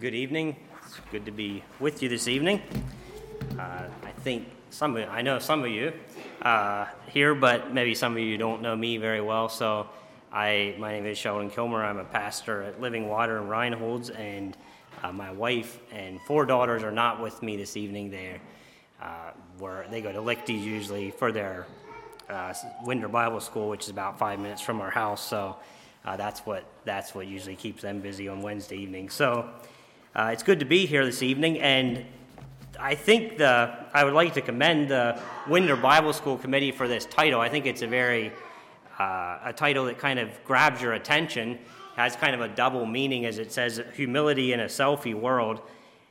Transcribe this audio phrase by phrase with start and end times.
[0.00, 0.56] Good evening.
[0.84, 2.60] It's good to be with you this evening.
[3.56, 5.92] Uh, I think some of I know some of you
[6.42, 9.48] uh, here, but maybe some of you don't know me very well.
[9.48, 9.86] So,
[10.32, 11.84] I my name is Sheldon Kilmer.
[11.84, 14.56] I'm a pastor at Living Water in Reinholds, and
[15.04, 18.10] uh, my wife and four daughters are not with me this evening.
[18.10, 18.40] They
[19.00, 19.30] uh,
[19.60, 21.68] were they go to Lichty usually for their
[22.28, 22.52] uh,
[22.82, 25.24] winter Bible school, which is about five minutes from our house.
[25.24, 25.56] So.
[26.06, 29.08] Uh, that's what that's what usually keeps them busy on Wednesday evening.
[29.08, 29.48] So
[30.14, 32.04] uh, it's good to be here this evening, and
[32.78, 37.04] I think the I would like to commend the Winter Bible School Committee for this
[37.04, 37.40] title.
[37.40, 38.32] I think it's a very
[39.00, 41.58] uh, a title that kind of grabs your attention,
[41.96, 45.60] has kind of a double meaning as it says humility in a selfie world,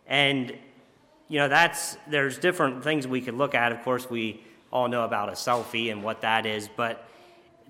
[0.05, 0.53] and
[1.29, 3.71] you know that's there's different things we could look at.
[3.71, 7.07] Of course, we all know about a selfie and what that is, but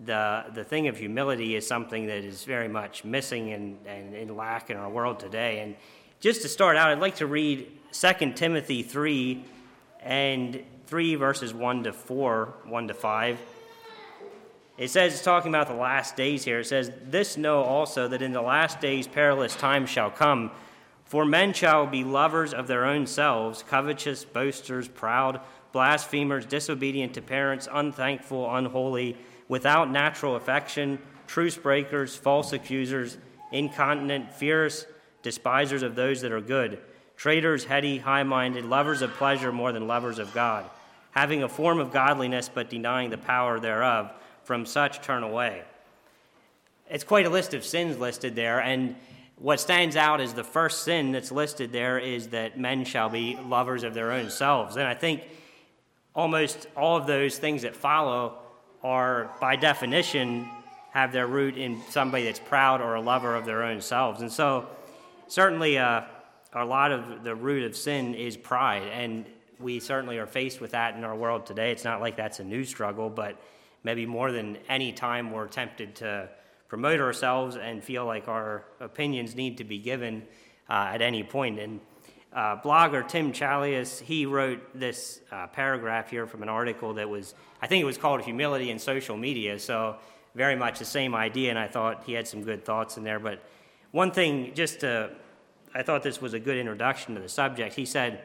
[0.05, 4.35] the, the thing of humility is something that is very much missing and, and in
[4.35, 5.59] lack in our world today.
[5.59, 5.75] And
[6.23, 9.43] just to start out, I'd like to read 2 Timothy 3
[9.99, 13.39] and 3 verses 1 to 4, 1 to 5.
[14.77, 16.61] It says, it's talking about the last days here.
[16.61, 20.51] It says, This know also that in the last days perilous times shall come.
[21.03, 25.41] For men shall be lovers of their own selves, covetous, boasters, proud,
[25.73, 29.17] blasphemers, disobedient to parents, unthankful, unholy,
[29.49, 33.17] without natural affection, truce breakers, false accusers,
[33.51, 34.85] incontinent, fierce
[35.23, 36.79] despisers of those that are good,
[37.17, 40.69] traitors, heady, high minded, lovers of pleasure more than lovers of God,
[41.11, 44.11] having a form of godliness but denying the power thereof.
[44.43, 45.63] From such turn away.
[46.89, 48.97] It's quite a list of sins listed there, and
[49.37, 53.37] what stands out is the first sin that's listed there is that men shall be
[53.45, 54.75] lovers of their own selves.
[54.75, 55.23] And I think
[56.15, 58.37] almost all of those things that follow
[58.83, 60.47] are, by definition,
[60.91, 64.21] have their root in somebody that's proud or a lover of their own selves.
[64.21, 64.67] And so,
[65.27, 66.01] certainly uh,
[66.53, 69.25] a lot of the root of sin is pride, and
[69.59, 71.71] we certainly are faced with that in our world today.
[71.71, 73.39] It's not like that's a new struggle, but
[73.83, 76.29] maybe more than any time we're tempted to
[76.67, 80.23] promote ourselves and feel like our opinions need to be given
[80.69, 81.59] uh, at any point.
[81.59, 81.79] And
[82.33, 87.35] uh, blogger Tim Challies, he wrote this uh, paragraph here from an article that was,
[87.61, 89.59] I think it was called Humility in Social Media.
[89.59, 89.97] So,
[90.35, 93.19] very much the same idea, and I thought he had some good thoughts in there.
[93.19, 93.43] But
[93.93, 95.11] one thing, just to,
[95.73, 97.75] I thought this was a good introduction to the subject.
[97.75, 98.23] He said,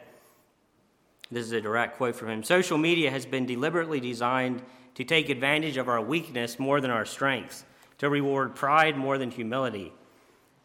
[1.31, 4.63] this is a direct quote from him Social media has been deliberately designed
[4.95, 7.65] to take advantage of our weakness more than our strengths,
[7.99, 9.93] to reward pride more than humility.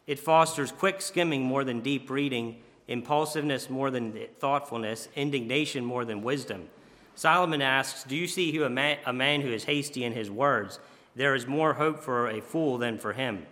[0.06, 2.56] It fosters quick skimming more than deep reading,
[2.88, 6.68] impulsiveness more than thoughtfulness, indignation more than wisdom.
[7.14, 10.30] Solomon asks, Do you see who a man, a man who is hasty in his
[10.30, 10.80] words?
[11.14, 13.46] There is more hope for a fool than for him.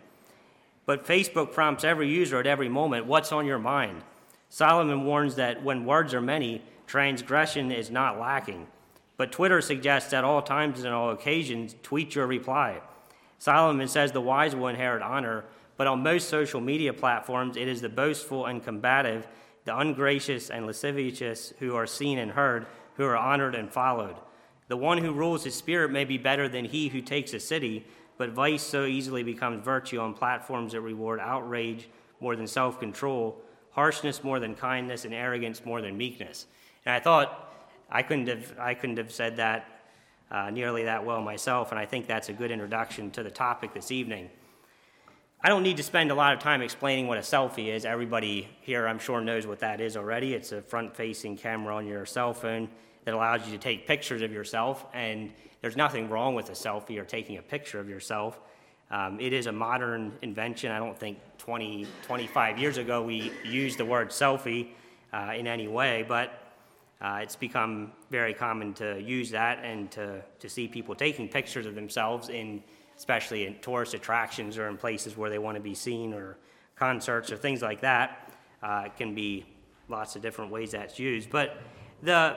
[0.85, 4.03] But Facebook prompts every user at every moment, What's on your mind?
[4.49, 8.67] Solomon warns that when words are many, transgression is not lacking.
[9.17, 12.81] But Twitter suggests at all times and all occasions, tweet your reply.
[13.39, 15.45] Solomon says the wise will inherit honor,
[15.77, 19.27] but on most social media platforms, it is the boastful and combative,
[19.65, 22.67] the ungracious and lascivious who are seen and heard,
[22.97, 24.17] who are honored and followed.
[24.69, 27.87] The one who rules his spirit may be better than he who takes a city,
[28.23, 31.89] but vice so easily becomes virtue on platforms that reward outrage
[32.21, 33.37] more than self control,
[33.73, 36.47] harshness more than kindness, and arrogance more than meekness.
[36.87, 37.53] And I thought
[37.91, 39.67] I couldn't have, I couldn't have said that
[40.31, 43.75] uh, nearly that well myself, and I think that's a good introduction to the topic
[43.75, 44.31] this evening.
[45.43, 47.85] I don't need to spend a lot of time explaining what a selfie is.
[47.85, 50.33] Everybody here, I'm sure, knows what that is already.
[50.35, 52.69] It's a front facing camera on your cell phone
[53.05, 56.99] that allows you to take pictures of yourself, and there's nothing wrong with a selfie
[56.99, 58.41] or taking a picture of yourself.
[58.91, 60.71] Um, it is a modern invention.
[60.71, 64.69] I don't think 20, 25 years ago we used the word selfie
[65.13, 66.39] uh, in any way, but
[67.01, 71.67] uh, it's become very common to use that and to, to see people taking pictures
[71.67, 72.63] of themselves in
[72.97, 76.37] especially in tourist attractions or in places where they want to be seen or
[76.77, 78.31] concerts or things like that.
[78.63, 79.45] Uh, it can be
[79.89, 81.29] lots of different ways that's used.
[81.31, 81.57] But
[82.03, 82.37] the,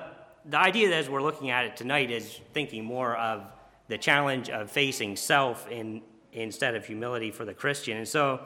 [0.50, 3.44] the idea that as we're looking at it tonight is thinking more of
[3.88, 6.02] the challenge of facing self in,
[6.34, 7.98] instead of humility for the Christian.
[7.98, 8.42] And so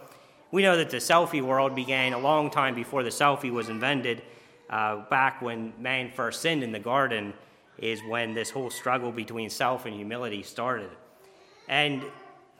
[0.51, 4.21] we know that the selfie world began a long time before the selfie was invented
[4.69, 7.33] uh, back when man first sinned in the garden,
[7.77, 10.89] is when this whole struggle between self and humility started.
[11.67, 12.03] And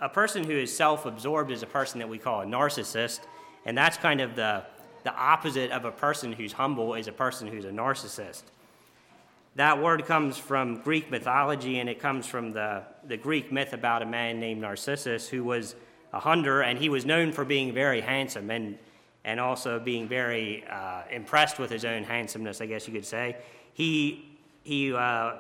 [0.02, 3.22] a person who is self absorbed is a person that we call a narcissist,
[3.66, 4.64] and that's kind of the,
[5.04, 8.44] the opposite of a person who's humble, is a person who's a narcissist.
[9.60, 14.02] That word comes from Greek mythology, and it comes from the, the Greek myth about
[14.02, 15.76] a man named Narcissus who was
[16.14, 18.50] a hunter, and he was known for being very handsome.
[18.50, 18.78] And
[19.26, 23.36] and also being very uh, impressed with his own handsomeness, I guess you could say.
[23.74, 25.34] He, he, uh,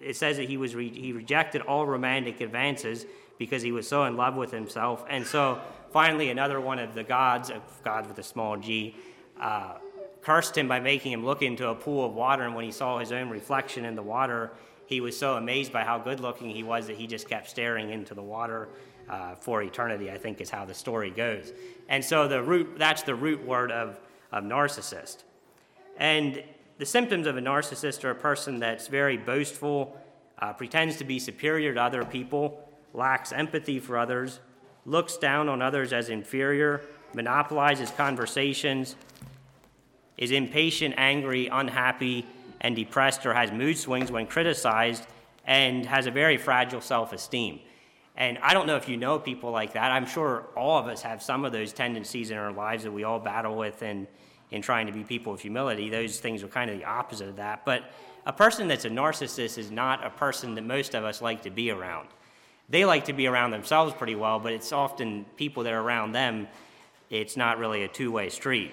[0.00, 3.06] it says that he, was re- he rejected all romantic advances
[3.38, 5.04] because he was so in love with himself.
[5.08, 5.60] And so
[5.92, 8.96] finally, another one of the gods, of God with a small g,
[9.40, 9.74] uh,
[10.22, 12.44] cursed him by making him look into a pool of water.
[12.44, 14.52] And when he saw his own reflection in the water,
[14.86, 17.90] he was so amazed by how good looking he was that he just kept staring
[17.90, 18.68] into the water
[19.08, 21.52] uh, for eternity, I think is how the story goes.
[21.88, 24.00] And so the root, that's the root word of,
[24.32, 25.24] of narcissist.
[25.98, 26.42] And
[26.78, 29.98] the symptoms of a narcissist are a person that's very boastful,
[30.38, 34.40] uh, pretends to be superior to other people, lacks empathy for others,
[34.86, 36.82] looks down on others as inferior,
[37.14, 38.96] monopolizes conversations,
[40.18, 42.26] is impatient, angry, unhappy,
[42.60, 45.06] and depressed, or has mood swings when criticized,
[45.46, 47.60] and has a very fragile self esteem.
[48.16, 49.92] And I don't know if you know people like that.
[49.92, 53.04] I'm sure all of us have some of those tendencies in our lives that we
[53.04, 54.08] all battle with in,
[54.50, 55.88] in trying to be people of humility.
[55.88, 57.64] Those things are kind of the opposite of that.
[57.64, 57.84] But
[58.26, 61.50] a person that's a narcissist is not a person that most of us like to
[61.50, 62.08] be around.
[62.68, 66.12] They like to be around themselves pretty well, but it's often people that are around
[66.12, 66.48] them,
[67.08, 68.72] it's not really a two way street.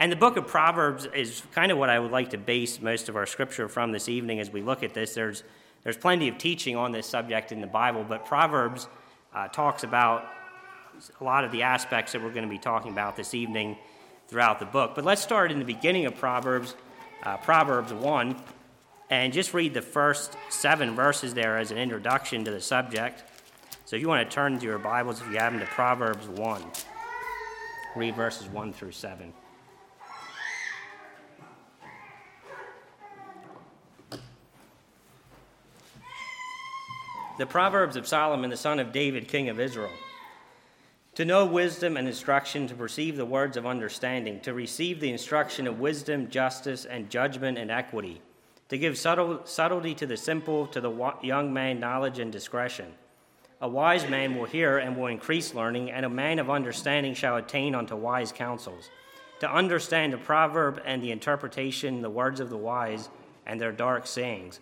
[0.00, 3.10] And the book of Proverbs is kind of what I would like to base most
[3.10, 5.12] of our scripture from this evening as we look at this.
[5.12, 5.44] There's
[5.84, 8.88] there's plenty of teaching on this subject in the Bible, but Proverbs
[9.34, 10.26] uh, talks about
[11.20, 13.76] a lot of the aspects that we're going to be talking about this evening
[14.26, 14.92] throughout the book.
[14.94, 16.76] But let's start in the beginning of Proverbs,
[17.22, 18.36] uh, Proverbs 1,
[19.10, 23.22] and just read the first seven verses there as an introduction to the subject.
[23.84, 26.26] So if you want to turn to your Bibles, if you have them, to Proverbs
[26.26, 26.62] 1,
[27.96, 29.32] read verses 1 through 7.
[37.40, 39.90] The Proverbs of Solomon, the son of David, king of Israel.
[41.14, 45.66] To know wisdom and instruction, to perceive the words of understanding, to receive the instruction
[45.66, 48.20] of wisdom, justice, and judgment and equity,
[48.68, 52.92] to give subtle, subtlety to the simple, to the young man knowledge and discretion.
[53.62, 57.36] A wise man will hear and will increase learning, and a man of understanding shall
[57.36, 58.90] attain unto wise counsels.
[59.40, 63.08] To understand the proverb and the interpretation, the words of the wise,
[63.46, 64.60] and their dark sayings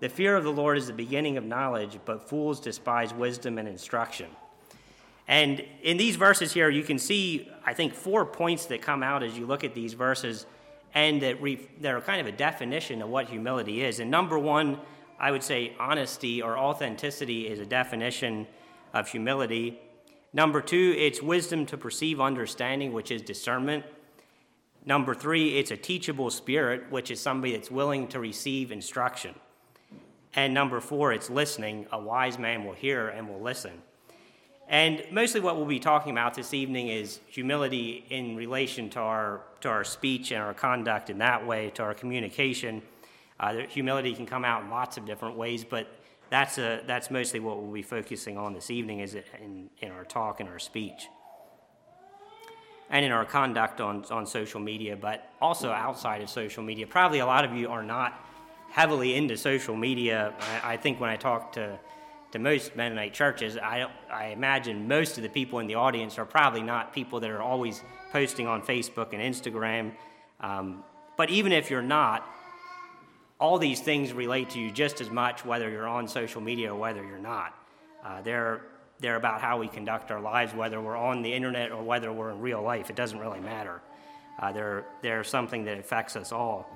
[0.00, 3.66] the fear of the Lord is the beginning of knowledge, but fools despise wisdom and
[3.66, 4.28] instruction.
[5.28, 9.22] And in these verses here, you can see, I think, four points that come out
[9.22, 10.46] as you look at these verses,
[10.94, 14.00] and that, re- are kind of a definition of what humility is.
[14.00, 14.78] And number one,
[15.18, 18.46] I would say honesty or authenticity is a definition
[18.92, 19.80] of humility.
[20.32, 23.84] Number two, it's wisdom to perceive understanding, which is discernment.
[24.84, 29.34] Number three, it's a teachable spirit, which is somebody that's willing to receive instruction.
[30.36, 31.86] And number four, it's listening.
[31.92, 33.72] A wise man will hear and will listen.
[34.68, 39.42] And mostly what we'll be talking about this evening is humility in relation to our,
[39.62, 42.82] to our speech and our conduct in that way, to our communication.
[43.40, 45.86] Uh, humility can come out in lots of different ways, but
[46.28, 50.04] that's, a, that's mostly what we'll be focusing on this evening is in, in our
[50.04, 51.06] talk and our speech.
[52.90, 56.86] And in our conduct on, on social media, but also outside of social media.
[56.86, 58.25] Probably a lot of you are not
[58.76, 60.34] heavily into social media.
[60.62, 61.78] I, I think when I talk to
[62.32, 66.26] to most Mennonite churches, I, I imagine most of the people in the audience are
[66.26, 67.82] probably not people that are always
[68.12, 69.92] posting on Facebook and Instagram.
[70.40, 70.84] Um,
[71.16, 72.28] but even if you're not,
[73.38, 76.78] all these things relate to you just as much whether you're on social media or
[76.78, 77.54] whether you're not.
[78.04, 78.62] Uh, they're,
[78.98, 82.32] they're about how we conduct our lives, whether we're on the internet or whether we're
[82.32, 82.90] in real life.
[82.90, 83.80] It doesn't really matter.
[84.40, 86.68] Uh, they're, they're something that affects us all.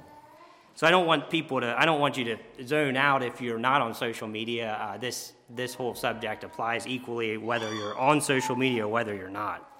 [0.80, 3.58] So I don't want people to, I don't want you to zone out if you're
[3.58, 4.78] not on social media.
[4.80, 9.28] Uh, this, this whole subject applies equally whether you're on social media or whether you're
[9.28, 9.70] not.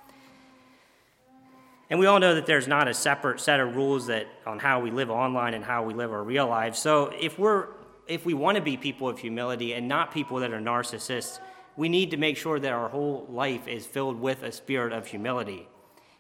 [1.89, 4.81] And we all know that there's not a separate set of rules that on how
[4.81, 6.79] we live online and how we live our real lives.
[6.79, 7.69] So if we're
[8.07, 11.41] if we want to be people of humility and not people that are narcissists,
[11.79, 15.07] we need to make sure that our whole life is filled with a spirit of
[15.07, 15.67] humility.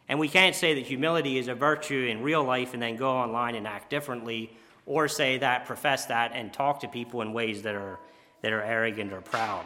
[0.08, 3.10] And we can't say that humility is a virtue in real life and then go
[3.10, 4.56] online and act differently
[4.90, 8.00] or say that, profess that, and talk to people in ways that are,
[8.42, 9.64] that are arrogant or proud.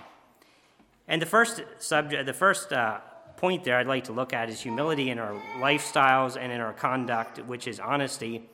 [1.09, 2.99] And the first subject, the first uh,
[3.39, 6.75] point there I'd like to look at is humility in our lifestyles and in our
[6.75, 8.51] conduct, which is honesty.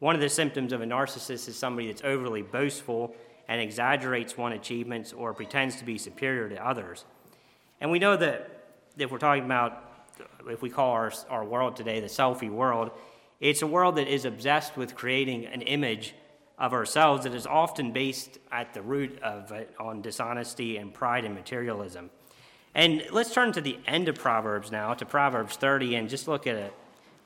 [0.00, 3.14] One of the symptoms of a narcissist is somebody that's overly boastful
[3.46, 7.04] and exaggerates one's achievements or pretends to be superior to others.
[7.80, 8.64] And we know that
[8.98, 9.84] if we're talking about,
[10.48, 12.90] if we call our, our world today the selfie world,
[13.40, 16.14] it's a world that is obsessed with creating an image
[16.58, 21.24] of ourselves that is often based at the root of it on dishonesty and pride
[21.24, 22.10] and materialism.
[22.74, 26.46] And let's turn to the end of Proverbs now, to Proverbs 30, and just look
[26.46, 26.70] at a,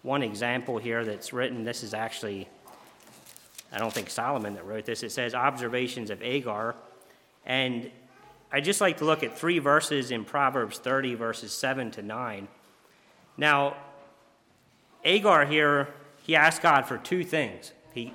[0.02, 1.64] one example here that's written.
[1.64, 2.48] This is actually,
[3.72, 5.02] I don't think Solomon that wrote this.
[5.02, 6.74] It says Observations of Agur.
[7.46, 7.90] And
[8.50, 12.48] I'd just like to look at three verses in Proverbs 30, verses 7 to 9.
[13.36, 13.76] Now,
[15.04, 15.88] Agur here,
[16.22, 17.72] he asked God for two things.
[17.92, 18.14] He,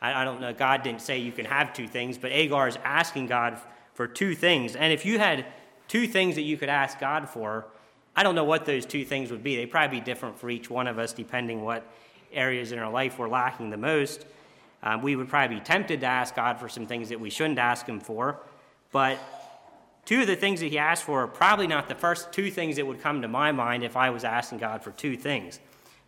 [0.00, 2.78] I, I don't know, God didn't say you can have two things, but Agur is
[2.84, 3.58] asking God
[3.94, 4.76] for two things.
[4.76, 5.44] And if you had
[5.88, 7.66] two things that you could ask God for,
[8.14, 9.56] I don't know what those two things would be.
[9.56, 11.84] They'd probably be different for each one of us, depending what
[12.32, 14.24] areas in our life we're lacking the most.
[14.82, 17.58] Um, we would probably be tempted to ask God for some things that we shouldn't
[17.58, 18.40] ask Him for.
[18.92, 19.18] But
[20.04, 22.76] two of the things that He asked for are probably not the first two things
[22.76, 25.60] that would come to my mind if I was asking God for two things.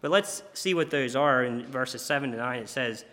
[0.02, 1.44] But let's see what those are.
[1.44, 3.06] In verses 7 to 9, it says,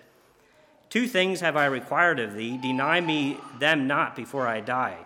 [0.90, 4.98] Two things have I required of thee, deny me them not before I die.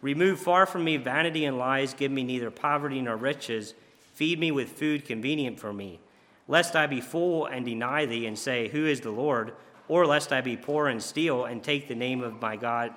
[0.00, 3.74] Remove far from me vanity and lies, give me neither poverty nor riches,
[4.14, 5.98] feed me with food convenient for me,
[6.46, 9.52] lest I be full and deny thee and say, Who is the Lord?
[9.88, 12.92] Or lest I be poor and steal and take the name of my God,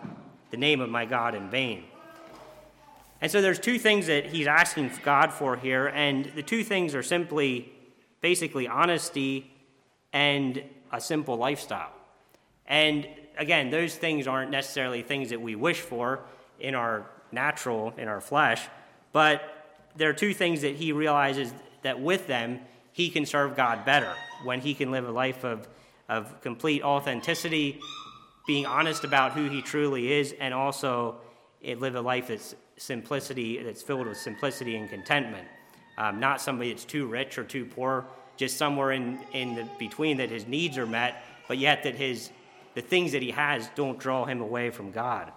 [0.52, 1.84] the name of my God in vain.
[3.22, 6.94] And so there's two things that he's asking God for here, and the two things
[6.94, 7.72] are simply
[8.26, 9.52] basically honesty
[10.12, 11.94] and a simple lifestyle.
[12.66, 16.22] And again, those things aren't necessarily things that we wish for
[16.60, 18.68] in our natural, in our flesh,
[19.12, 19.44] but
[19.96, 21.54] there are two things that he realizes
[21.84, 22.62] that with them,
[22.94, 24.12] he can serve God better
[24.44, 25.68] when he can live a life of,
[26.10, 27.80] of complete authenticity,
[28.48, 31.18] being honest about who he truly is, and also
[31.64, 35.48] live a life that's simplicity, that's filled with simplicity and contentment.
[35.98, 38.06] Um, not somebody that's too rich or too poor,
[38.38, 42.32] just somewhere in, in the between that his needs are met, but yet that his
[42.74, 45.32] the things that he has don't draw him away from God.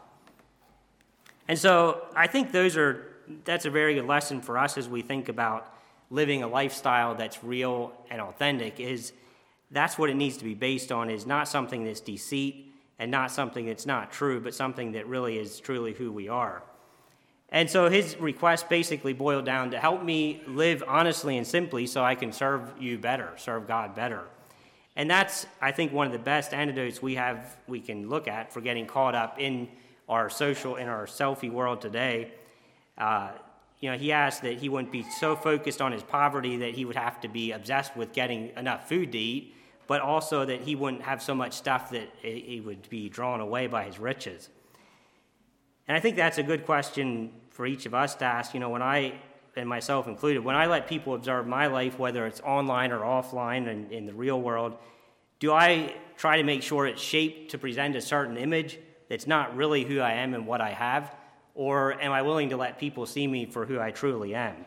[1.47, 3.07] And so I think those are
[3.45, 5.73] that's a very good lesson for us as we think about
[6.11, 9.13] living a lifestyle that's real and authentic is
[9.71, 13.31] that's what it needs to be based on is not something that's deceit and not
[13.31, 16.63] something that's not true but something that really is truly who we are
[17.51, 22.05] and so his request basically boiled down to help me live honestly and simply so
[22.05, 24.25] I can serve you better, serve God better.
[24.97, 28.53] And that's, I think, one of the best antidotes we have, we can look at
[28.53, 29.69] for getting caught up in
[30.09, 32.33] our social, in our selfie world today.
[32.99, 33.31] Uh,
[33.81, 36.85] you know, he asked that he wouldn't be so focused on his poverty that he
[36.85, 39.55] would have to be obsessed with getting enough food to eat,
[39.87, 43.69] but also that he wouldn't have so much stuff that he would be drawn away
[43.69, 44.49] by his riches.
[45.89, 48.53] And I think that's a good question for each of us to ask.
[48.55, 49.15] You know, when I,
[49.57, 53.69] and myself included, when I let people observe my life, whether it's online or offline
[53.69, 54.77] and in the real world,
[55.41, 58.79] do I try to make sure it's shaped to present a certain image
[59.09, 61.15] that's not really who I am and what I have?
[61.55, 64.67] Or am I willing to let people see me for who I truly am?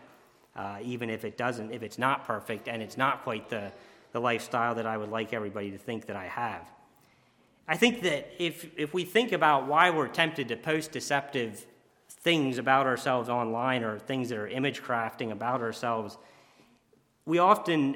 [0.56, 3.72] Uh, even if it doesn't, if it's not perfect and it's not quite the,
[4.12, 6.70] the lifestyle that I would like everybody to think that I have.
[7.72, 11.66] I think that if, if we think about why we're tempted to post deceptive
[12.10, 16.18] things about ourselves online or things that are image crafting about ourselves,
[17.26, 17.96] we often,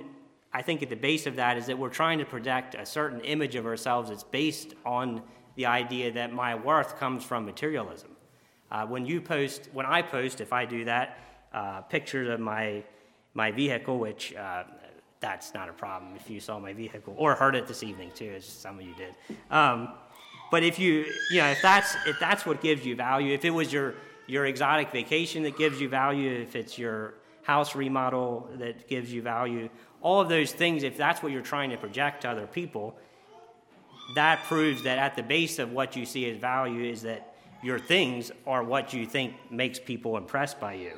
[0.53, 3.20] I think, at the base of that is that we're trying to project a certain
[3.20, 5.22] image of ourselves that's based on
[5.58, 8.12] the idea that my worth comes from materialism.
[8.72, 11.20] Uh, when you post, when I post, if I do that,
[11.53, 12.86] uh, pictures of my
[13.34, 14.63] my vehicle, which uh,
[15.25, 18.32] that's not a problem if you saw my vehicle or heard it this evening too,
[18.38, 19.15] as some of you did.
[19.50, 19.89] Um,
[20.51, 23.50] but if you, you know, if that's if that's what gives you value, if it
[23.50, 23.96] was your
[24.27, 29.24] your exotic vacation that gives you value, if it's your house remodel that gives you
[29.24, 29.67] value,
[30.01, 32.96] all of those things, if that's what you're trying to project to other people,
[34.13, 37.79] that proves that at the base of what you see as value is that your
[37.79, 40.91] things are what you think makes people impressed by you.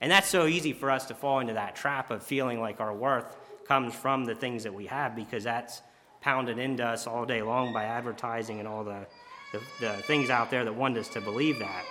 [0.00, 2.94] And that's so easy for us to fall into that trap of feeling like our
[2.94, 3.36] worth
[3.70, 5.80] comes from the things that we have because that's
[6.20, 9.06] pounded into us all day long by advertising and all the,
[9.52, 11.84] the, the things out there that want us to believe that.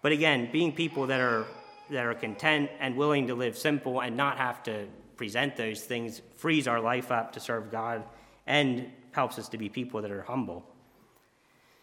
[0.00, 1.44] But again, being people that are,
[1.90, 6.22] that are content and willing to live simple and not have to present those things
[6.36, 8.02] frees our life up to serve God
[8.46, 10.64] and helps us to be people that are humble.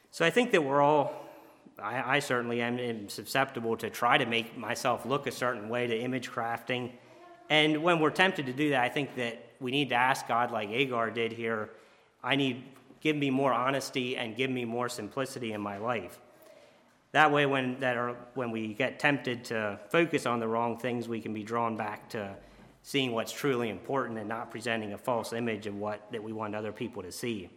[0.10, 1.30] So I think that we're all,
[1.78, 5.86] I, I certainly am, am susceptible to try to make myself look a certain way
[5.86, 6.94] to image crafting
[7.52, 10.52] and when we're tempted to do that, I think that we need to ask God,
[10.52, 11.70] like Agur did here,
[12.24, 12.64] I need,
[13.02, 16.18] give me more honesty and give me more simplicity in my life.
[17.12, 21.10] That way, when, that are, when we get tempted to focus on the wrong things,
[21.10, 22.34] we can be drawn back to
[22.84, 26.56] seeing what's truly important and not presenting a false image of what that we want
[26.56, 27.50] other people to see.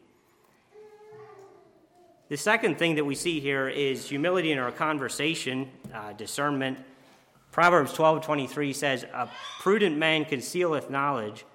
[2.30, 6.78] The second thing that we see here is humility in our conversation, uh, discernment.
[7.54, 9.30] Proverbs 12:23 says, "A
[9.60, 11.46] prudent man concealeth knowledge,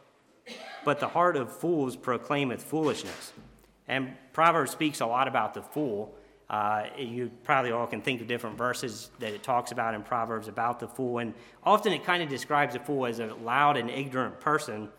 [0.85, 3.33] but the heart of fools proclaimeth foolishness."
[3.85, 6.15] And Proverbs speaks a lot about the fool.
[6.49, 10.47] Uh, you probably all can think of different verses that it talks about in Proverbs
[10.47, 11.33] about the fool, and
[11.65, 14.89] often it kind of describes the fool as a loud and ignorant person.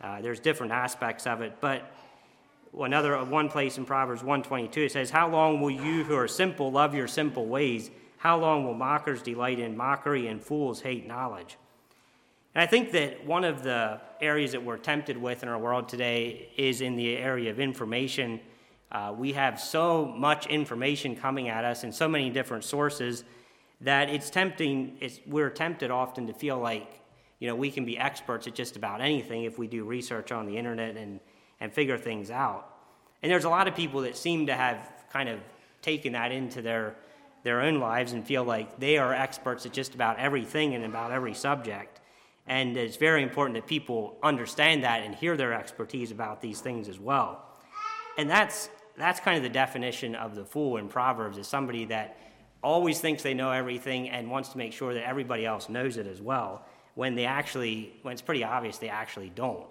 [0.00, 1.90] Uh, there's different aspects of it, but
[2.78, 6.70] another one place in Proverbs 122 it says, "How long will you who are simple
[6.70, 7.90] love your simple ways?
[8.24, 11.58] How long will mockers delight in mockery and fools hate knowledge?
[12.54, 15.90] And I think that one of the areas that we're tempted with in our world
[15.90, 18.40] today is in the area of information.
[18.90, 23.24] Uh, we have so much information coming at us in so many different sources
[23.82, 27.02] that it's tempting, it's, we're tempted often to feel like,
[27.40, 30.46] you know, we can be experts at just about anything if we do research on
[30.46, 31.20] the internet and,
[31.60, 32.74] and figure things out.
[33.22, 34.78] And there's a lot of people that seem to have
[35.12, 35.40] kind of
[35.82, 36.96] taken that into their
[37.44, 41.12] their own lives and feel like they are experts at just about everything and about
[41.12, 42.00] every subject.
[42.46, 46.88] And it's very important that people understand that and hear their expertise about these things
[46.88, 47.42] as well.
[48.18, 52.18] And that's, that's kind of the definition of the fool in Proverbs is somebody that
[52.62, 56.06] always thinks they know everything and wants to make sure that everybody else knows it
[56.06, 59.66] as well when they actually when it's pretty obvious they actually don't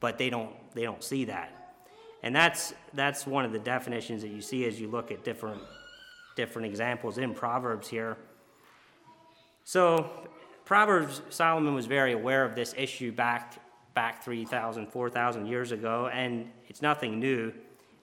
[0.00, 1.74] but they don't they don't see that
[2.22, 5.60] and that's that's one of the definitions that you see as you look at different
[6.38, 8.16] different examples in Proverbs here.
[9.64, 10.08] So,
[10.64, 13.58] Proverbs, Solomon was very aware of this issue back,
[13.92, 17.52] back 3,000, 4,000 years ago, and it's nothing new.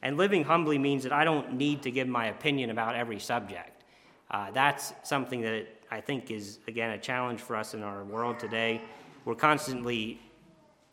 [0.01, 3.85] And living humbly means that I don't need to give my opinion about every subject.
[4.29, 8.37] Uh, that's something that I think is, again, a challenge for us in our world
[8.37, 8.81] today.
[9.23, 10.19] We're constantly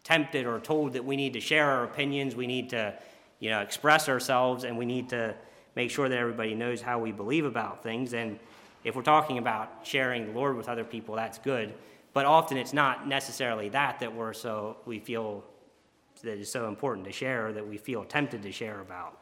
[0.05, 2.95] tempted or told that we need to share our opinions, we need to,
[3.41, 5.35] you know, express ourselves, and we need to
[5.75, 8.15] make sure that everybody knows how we believe about things.
[8.15, 8.39] And
[8.85, 11.75] if we're talking about sharing the Lord with other people, that's good.
[12.13, 15.45] But often it's not necessarily that that we're so we feel
[16.23, 19.19] that is so important to share that we feel tempted to share about.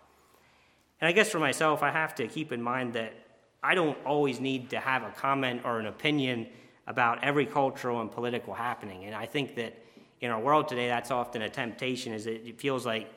[1.00, 3.14] And I guess for myself, I have to keep in mind that
[3.62, 6.46] I don't always need to have a comment or an opinion
[6.86, 9.04] about every cultural and political happening.
[9.04, 9.82] And I think that
[10.20, 13.10] in our world today, that's often a temptation, is that it feels like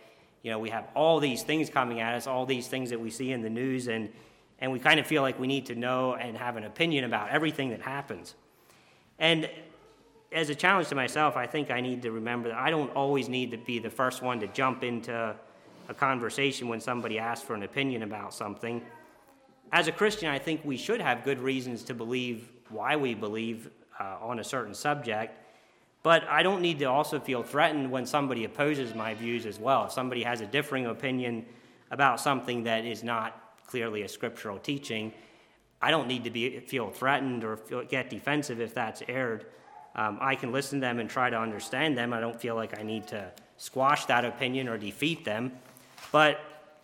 [0.43, 3.09] you know, we have all these things coming at us, all these things that we
[3.09, 4.09] see in the news, and,
[4.59, 7.29] and we kind of feel like we need to know and have an opinion about
[7.29, 8.35] everything that happens.
[9.17, 9.49] And
[10.33, 13.29] as a challenge to myself, I think I need to remember that I don't always
[13.29, 15.35] need to be the first one to jump into
[15.87, 18.81] a conversation when somebody asks for an opinion about something.
[19.71, 23.69] As a Christian, I think we should have good reasons to believe why we believe
[23.99, 25.37] uh, on a certain subject.
[26.03, 29.85] But I don't need to also feel threatened when somebody opposes my views as well.
[29.85, 31.45] If somebody has a differing opinion
[31.91, 35.13] about something that is not clearly a scriptural teaching,
[35.81, 39.45] I don't need to be, feel threatened or feel, get defensive if that's aired.
[39.95, 42.13] Um, I can listen to them and try to understand them.
[42.13, 45.53] I don't feel like I need to squash that opinion or defeat them.
[46.11, 46.39] But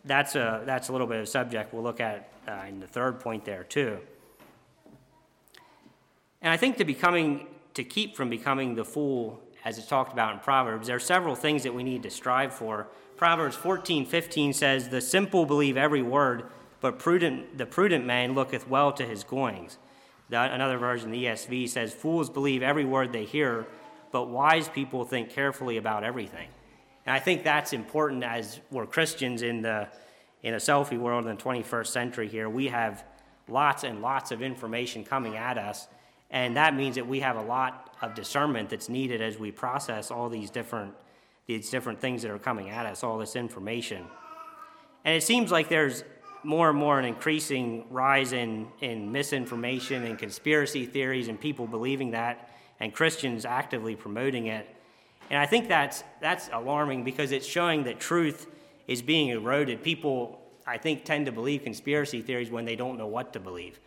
[0.05, 2.87] that's a, that's a little bit of a subject we'll look at uh, in the
[2.87, 3.97] third point there, too.
[6.41, 10.33] And I think to becoming to keep from becoming the fool, as it's talked about
[10.33, 12.87] in Proverbs, there are several things that we need to strive for.
[13.17, 16.45] Proverbs 14 15 says, The simple believe every word,
[16.79, 19.77] but prudent, the prudent man looketh well to his goings.
[20.31, 23.67] another version, the ESV, says, Fools believe every word they hear,
[24.11, 26.47] but wise people think carefully about everything.
[27.05, 29.89] And I think that's important as we're Christians in, the,
[30.43, 32.49] in a selfie world in the 21st century here.
[32.49, 33.03] We have
[33.47, 35.87] lots and lots of information coming at us
[36.31, 40.11] and that means that we have a lot of discernment that's needed as we process
[40.11, 40.93] all these different,
[41.47, 44.05] these different things that are coming at us, all this information.
[45.05, 46.03] And it seems like there's
[46.43, 52.11] more and more an increasing rise in, in misinformation and conspiracy theories and people believing
[52.11, 54.67] that and Christians actively promoting it.
[55.29, 58.47] And I think that's, that's alarming because it's showing that truth
[58.87, 59.83] is being eroded.
[59.83, 63.79] People, I think, tend to believe conspiracy theories when they don't know what to believe.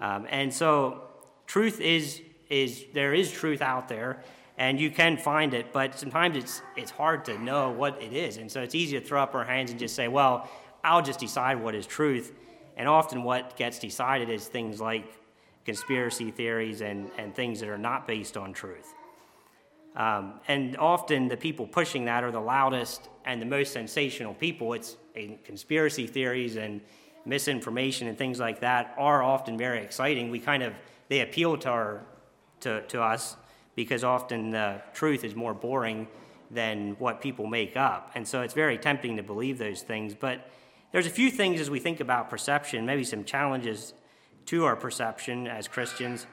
[0.00, 1.08] Um, and so
[1.46, 4.22] truth is is there is truth out there
[4.58, 8.36] and you can find it but sometimes it's it's hard to know what it is
[8.36, 10.48] and so it's easy to throw up our hands and just say well
[10.84, 12.32] i'll just decide what is truth.
[12.76, 15.18] And often what gets decided is things like
[15.64, 18.92] conspiracy theories and, and things that are not based on truth.
[19.96, 24.74] Um, and often the people pushing that are the loudest and the most sensational people.
[24.74, 24.96] It's
[25.44, 26.80] conspiracy theories and
[27.24, 30.30] misinformation and things like that are often very exciting.
[30.30, 30.74] We kind of
[31.14, 32.00] they appeal to, our,
[32.58, 33.36] to, to us
[33.76, 36.08] because often the truth is more boring
[36.50, 38.10] than what people make up.
[38.16, 40.12] And so it's very tempting to believe those things.
[40.12, 40.50] But
[40.90, 43.94] there's a few things as we think about perception, maybe some challenges
[44.46, 46.26] to our perception as Christians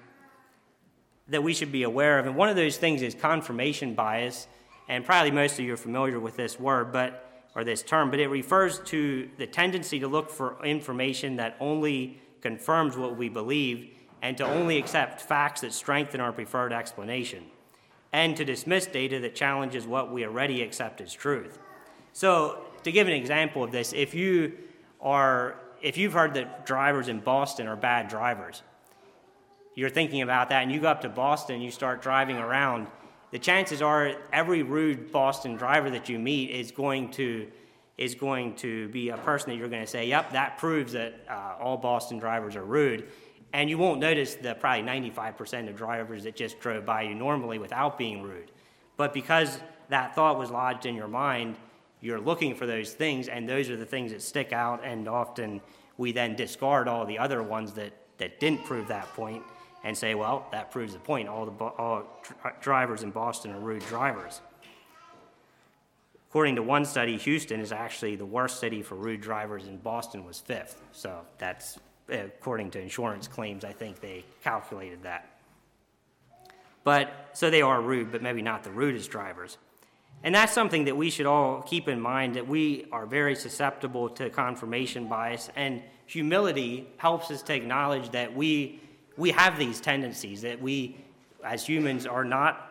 [1.27, 2.25] that we should be aware of.
[2.25, 4.47] And one of those things is confirmation bias.
[4.89, 8.19] And probably most of you are familiar with this word, but or this term, but
[8.19, 13.91] it refers to the tendency to look for information that only confirms what we believe
[14.21, 17.45] and to only accept facts that strengthen our preferred explanation,
[18.13, 21.59] and to dismiss data that challenges what we already accept as truth.
[22.13, 24.53] So, to give an example of this, if you
[25.01, 28.61] are if you've heard that drivers in Boston are bad drivers,
[29.75, 32.87] you're thinking about that and you go up to Boston and you start driving around,
[33.31, 37.47] the chances are every rude Boston driver that you meet is going to
[37.97, 41.13] is going to be a person that you're going to say, "Yep, that proves that
[41.29, 43.07] uh, all Boston drivers are rude."
[43.53, 47.59] And you won't notice the probably 95% of drivers that just drove by you normally
[47.59, 48.51] without being rude.
[48.97, 49.59] But because
[49.89, 51.57] that thought was lodged in your mind,
[51.99, 55.61] you're looking for those things, and those are the things that stick out, and often
[55.97, 59.43] we then discard all the other ones that, that didn't prove that point
[59.83, 61.27] and say, well, that proves the point.
[61.27, 62.03] All the all
[62.61, 64.41] drivers in Boston are rude drivers.
[66.29, 70.23] According to one study, Houston is actually the worst city for rude drivers, and Boston
[70.25, 70.81] was fifth.
[70.91, 71.77] So that's
[72.09, 75.27] according to insurance claims, I think they calculated that.
[76.83, 79.57] But so they are rude, but maybe not the rudest drivers.
[80.23, 84.09] And that's something that we should all keep in mind that we are very susceptible
[84.09, 88.79] to confirmation bias, and humility helps us to acknowledge that we,
[89.17, 90.97] we have these tendencies, that we,
[91.43, 92.67] as humans, are not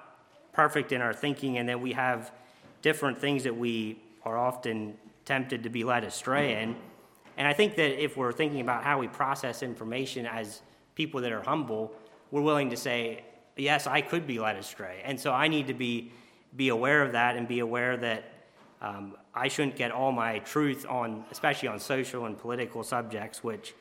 [0.52, 2.30] perfect in our thinking, and that we have
[2.82, 6.76] different things that we are often tempted to be led astray in.
[7.36, 10.62] And I think that if we're thinking about how we process information as
[10.94, 11.92] people that are humble,
[12.30, 13.24] we're willing to say,
[13.56, 15.02] yes, I could be led astray.
[15.04, 16.12] And so I need to be,
[16.56, 18.24] be aware of that and be aware that
[18.80, 23.74] um, I shouldn't get all my truth on, especially on social and political subjects, which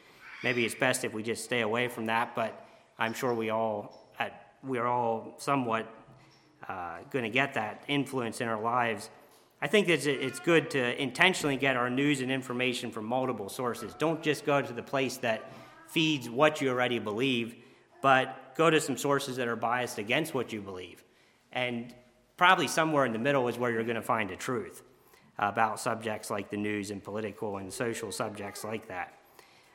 [0.43, 2.35] maybe it's best if we just stay away from that.
[2.35, 2.65] But
[2.97, 5.87] I'm sure we all, at, we are all somewhat
[6.67, 9.09] uh, going to get that influence in our lives.
[9.61, 13.93] I think it's, it's good to intentionally get our news and information from multiple sources.
[13.95, 15.51] Don't just go to the place that
[15.89, 17.55] feeds what you already believe,
[18.01, 21.03] but go to some sources that are biased against what you believe.
[21.51, 21.93] And
[22.37, 24.81] probably somewhere in the middle is where you're going to find the truth
[25.37, 29.13] about subjects like the news and political and social subjects like that.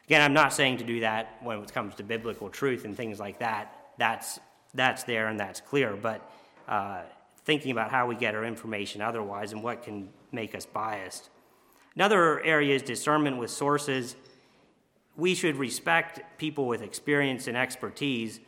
[0.07, 3.19] Again, I'm not saying to do that when it comes to biblical truth and things
[3.19, 3.93] like that.
[3.99, 4.39] That's,
[4.75, 5.97] that's there and that's clear.
[5.97, 6.31] But
[6.69, 7.03] uh,
[7.45, 11.31] thinking about how we get our information otherwise and what can make us biased.
[11.95, 14.17] Another area is discernment with sources.
[15.17, 18.41] We should respect people with experience and expertise,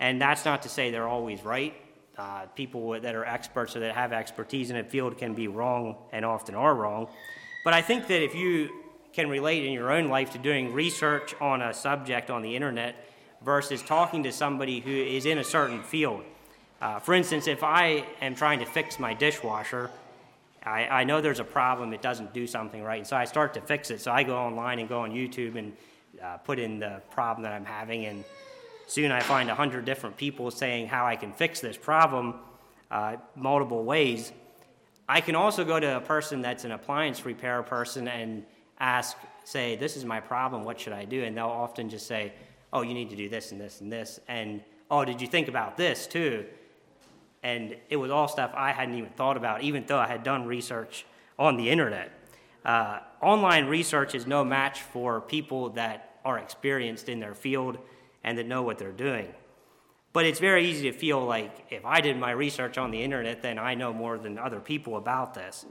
[0.00, 1.74] and that's not to say they're always right.
[2.18, 5.96] Uh, people that are experts or that have expertise in a field can be wrong
[6.12, 7.08] and often are wrong.
[7.64, 8.70] But I think that if you
[9.12, 13.06] can relate in your own life to doing research on a subject on the internet
[13.42, 16.22] versus talking to somebody who is in a certain field,
[16.80, 19.90] uh, for instance, if I am trying to fix my dishwasher,
[20.64, 23.54] I, I, know there's a problem, it doesn't do something right, and so I start
[23.54, 24.00] to fix it.
[24.00, 25.76] So I go online and go on YouTube and
[26.22, 28.24] uh, put in the problem that I'm having, and
[28.86, 32.34] soon I find a hundred different people saying how I can fix this problem
[32.90, 34.32] uh, multiple ways.
[35.08, 38.44] I can also go to a person that's an appliance repair person and
[38.78, 41.24] ask, say, this is my problem, what should I do?
[41.24, 42.32] And they'll often just say,
[42.72, 44.20] oh, you need to do this and this and this.
[44.28, 46.46] And, oh, did you think about this too?
[47.42, 50.46] And it was all stuff I hadn't even thought about, even though I had done
[50.46, 51.06] research
[51.38, 52.12] on the internet.
[52.64, 57.78] Uh, online research is no match for people that are experienced in their field
[58.22, 59.32] and that know what they're doing.
[60.12, 63.42] But it's very easy to feel like if I did my research on the internet,
[63.42, 65.64] then I know more than other people about this.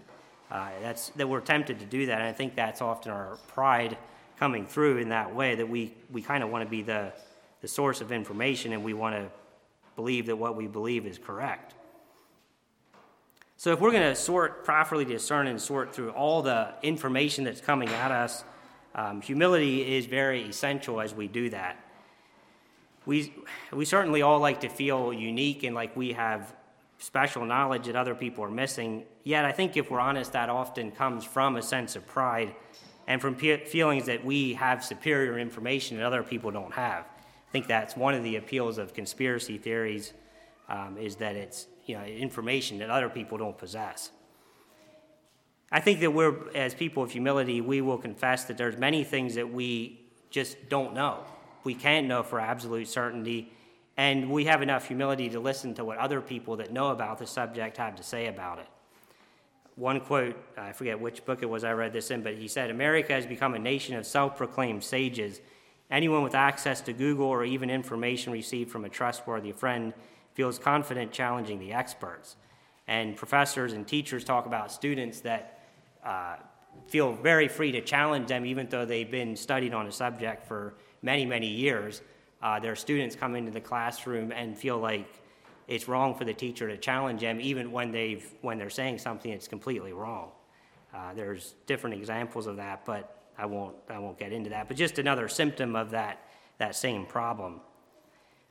[0.50, 3.98] Uh, that's that we're tempted to do that, and I think that's often our pride
[4.40, 7.12] coming through in that way that we, we kind of want to be the,
[7.62, 9.30] the source of information and we want to
[10.00, 11.74] believe that what we believe is correct.
[13.58, 17.60] So, if we're going to sort, properly discern and sort through all the information that's
[17.60, 18.46] coming at us,
[18.96, 21.76] um, humility is very essential as we do that.
[23.06, 23.34] We,
[23.74, 26.56] we certainly all like to feel unique and like we have
[26.98, 29.04] special knowledge that other people are missing.
[29.26, 32.56] Yet, I think if we're honest, that often comes from a sense of pride
[33.06, 37.06] and from feelings that we have superior information that other people don't have.
[37.50, 40.14] I think that's one of the appeals of conspiracy theories
[40.70, 44.12] um, is that it's you know information that other people don't possess.
[45.72, 49.34] I think that we're as people of humility, we will confess that there's many things
[49.34, 51.24] that we just don't know.
[51.64, 53.52] We can't know for absolute certainty,
[53.98, 57.26] and we have enough humility to listen to what other people that know about the
[57.26, 58.68] subject have to say about it.
[59.76, 62.70] one quote, I forget which book it was I read this in, but he said,
[62.70, 65.42] America has become a nation of self proclaimed sages.
[65.92, 69.94] Anyone with access to Google or even information received from a trustworthy friend
[70.34, 72.36] feels confident challenging the experts.
[72.88, 75.60] And professors and teachers talk about students that
[76.04, 76.36] uh,
[76.88, 80.76] feel very free to challenge them, even though they've been studied on a subject for
[81.02, 82.02] many, many years.
[82.42, 85.22] Uh, their students come into the classroom and feel like
[85.68, 89.32] it's wrong for the teacher to challenge them, even when they've when they're saying something
[89.32, 90.32] that's completely wrong.
[90.94, 94.68] Uh, there's different examples of that, but I won't I won't get into that.
[94.68, 96.22] But just another symptom of that
[96.58, 97.62] that same problem.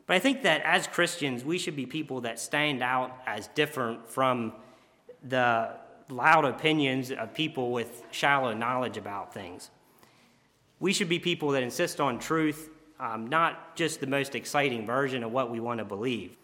[0.07, 4.09] But I think that as Christians, we should be people that stand out as different
[4.09, 4.55] from
[5.23, 5.77] the
[6.09, 9.71] loud opinions of people with shallow knowledge about things.
[10.81, 15.23] We should be people that insist on truth, um, not just the most exciting version
[15.23, 16.37] of what we want to believe.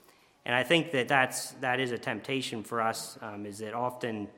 [0.44, 4.28] And I think that that's, that is a temptation for us, um, is that often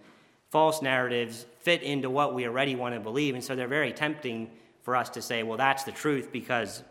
[0.51, 3.35] false narratives fit into what we already want to believe.
[3.35, 4.51] And so they're very tempting
[4.83, 6.83] for us to say, well, that's the truth because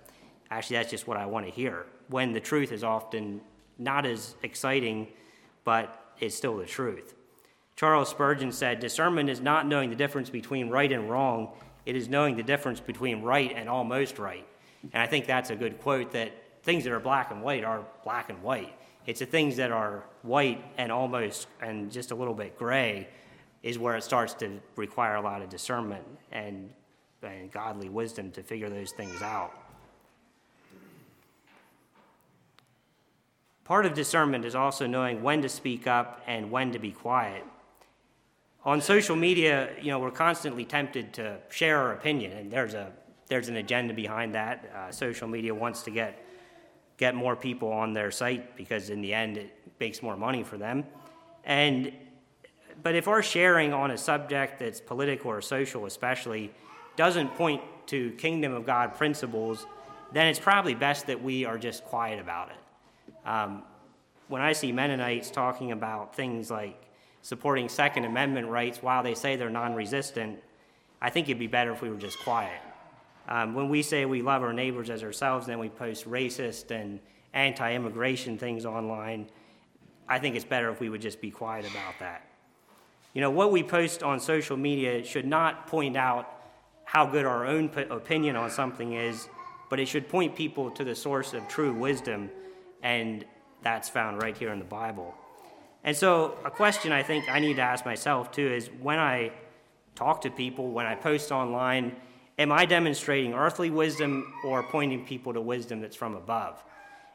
[0.52, 1.86] actually that's just what I want to hear.
[2.10, 3.42] When the truth is often
[3.78, 5.08] not as exciting,
[5.64, 7.16] but it's still the truth.
[7.76, 11.50] Charles Spurgeon said, Discernment is not knowing the difference between right and wrong,
[11.86, 14.46] it is knowing the difference between right and almost right.
[14.94, 16.32] And I think that's a good quote that
[16.64, 18.74] things that are black and white are black and white.
[19.06, 23.08] It's the things that are white and almost and just a little bit gray
[23.66, 26.70] is where it starts to require a lot of discernment and,
[27.24, 29.52] and godly wisdom to figure those things out.
[33.64, 37.44] Part of discernment is also knowing when to speak up and when to be quiet.
[38.64, 42.92] On social media, you know, we're constantly tempted to share our opinion, and there's a
[43.28, 44.70] there's an agenda behind that.
[44.76, 46.24] Uh, social media wants to get
[46.98, 50.58] get more people on their site because in the end it makes more money for
[50.58, 50.84] them.
[51.44, 51.92] And
[52.86, 56.52] but if our sharing on a subject that's political or social especially
[56.96, 59.66] doesn't point to kingdom of God principles,
[60.14, 63.28] then it's probably best that we are just quiet about it.
[63.28, 63.64] Um,
[64.28, 66.80] when I see Mennonites talking about things like
[67.24, 70.38] supporting Second Amendment rights while they say they're non resistant,
[71.02, 72.62] I think it'd be better if we were just quiet.
[73.28, 77.00] Um, when we say we love our neighbors as ourselves, then we post racist and
[77.34, 79.26] anti immigration things online.
[80.08, 82.28] I think it's better if we would just be quiet about that.
[83.16, 86.32] You know, what we post on social media should not point out
[86.84, 89.28] how good our own opinion on something is,
[89.72, 92.30] but it should point people to the source of true wisdom,
[92.84, 93.26] and
[93.64, 95.16] that's found right here in the Bible.
[95.84, 99.32] And so, a question I think I need to ask myself too is when I
[99.96, 101.96] talk to people, when I post online,
[102.38, 106.62] Am I demonstrating earthly wisdom or pointing people to wisdom that's from above?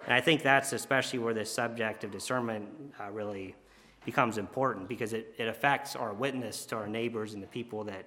[0.05, 3.55] And I think that's especially where this subject of discernment uh, really
[4.05, 8.05] becomes important because it, it affects our witness to our neighbors and the people that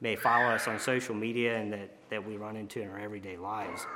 [0.00, 3.36] may follow us on social media and that, that we run into in our everyday
[3.36, 3.86] lives.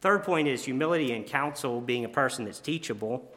[0.00, 3.32] Third point is humility and counsel, being a person that's teachable.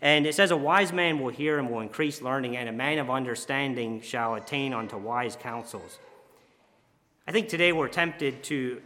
[0.00, 2.98] And it says, A wise man will hear and will increase learning, and a man
[2.98, 6.00] of understanding shall attain unto wise counsels.
[7.26, 8.82] I think today we're tempted to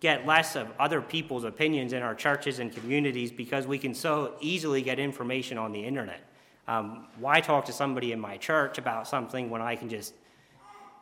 [0.00, 4.34] get less of other people's opinions in our churches and communities because we can so
[4.40, 6.20] easily get information on the internet.
[6.68, 10.14] Um, why talk to somebody in my church about something when I can just,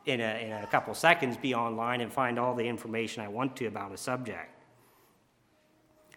[0.05, 3.55] in a, in a couple seconds, be online and find all the information I want
[3.57, 4.49] to about a subject?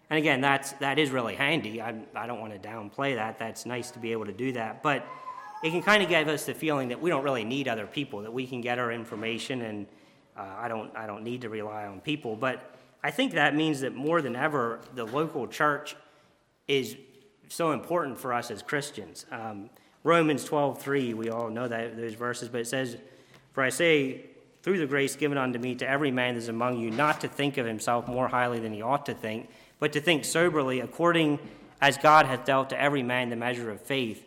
[0.09, 1.81] And again, that's, that is really handy.
[1.81, 3.37] I, I don't want to downplay that.
[3.37, 4.83] That's nice to be able to do that.
[4.83, 5.05] But
[5.63, 8.21] it can kind of give us the feeling that we don't really need other people,
[8.23, 9.85] that we can get our information and
[10.37, 12.35] uh, I, don't, I don't need to rely on people.
[12.35, 15.95] But I think that means that more than ever, the local church
[16.67, 16.95] is
[17.49, 19.25] so important for us as Christians.
[19.31, 19.69] Um,
[20.03, 22.97] Romans 12:3, we all know that those verses, but it says,
[23.53, 24.25] "For I say,
[24.63, 27.27] through the grace given unto me, to every man that is among you, not to
[27.27, 31.39] think of himself more highly than he ought to think, but to think soberly, according
[31.81, 34.23] as God hath dealt to every man the measure of faith.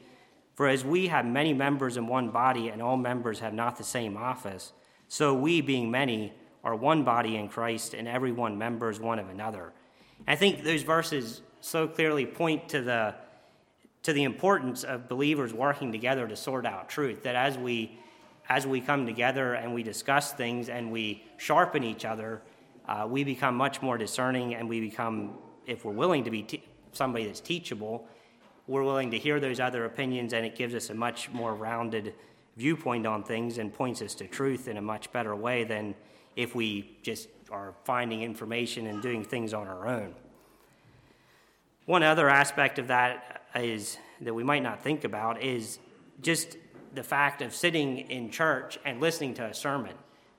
[0.55, 3.85] For as we have many members in one body, and all members have not the
[3.85, 4.73] same office,
[5.15, 6.33] so we, being many,
[6.65, 9.73] are one body in Christ, and every one members one of another.
[10.27, 13.15] I think those verses so clearly point to the
[14.03, 17.23] to the importance of believers working together to sort out truth.
[17.23, 17.97] That as we
[18.49, 22.43] as we come together and we discuss things and we sharpen each other,
[22.89, 26.45] uh, we become much more discerning and we become, if we're willing to be
[26.91, 28.05] somebody that's teachable,
[28.67, 32.15] we're willing to hear those other opinions and it gives us a much more rounded
[32.57, 35.95] viewpoint on things and points us to truth in a much better way than
[36.37, 40.15] if we just are finding information and doing things on our own.
[41.87, 45.79] One other aspect of that is that we might not think about is
[46.23, 46.57] just
[46.95, 49.95] the fact of sitting in church and listening to a sermon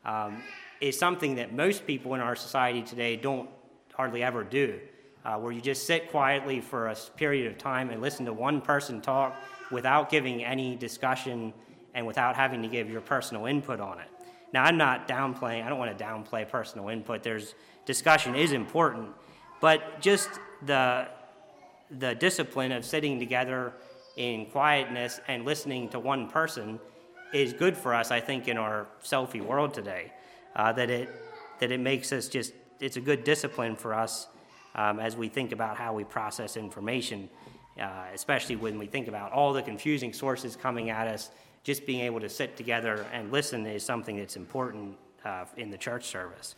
[0.06, 0.42] um,
[0.82, 3.50] is something that most people in our society today don't
[3.94, 4.80] hardly ever do,
[5.24, 8.62] uh, where you just sit quietly for a period of time and listen to one
[8.62, 9.36] person talk
[9.72, 11.54] without giving any discussion
[11.96, 14.08] and without having to give your personal input on it.
[14.54, 17.24] Now, I'm not downplaying, I don't want to downplay personal input.
[17.24, 17.56] There's
[17.86, 19.10] discussion is important,
[19.60, 20.30] but just
[20.64, 21.08] the,
[21.90, 23.74] the discipline of sitting together
[24.16, 26.80] in quietness and listening to one person
[27.34, 30.14] is good for us, I think, in our selfie world today.
[30.56, 31.10] Uh, that it
[31.60, 34.28] that it makes us just it's a good discipline for us
[34.76, 37.30] um, as we think about how we process information,
[37.80, 41.30] uh, especially when we think about all the confusing sources coming at us.
[41.66, 45.78] Just being able to sit together and listen is something that's important uh, in the
[45.78, 46.54] church service.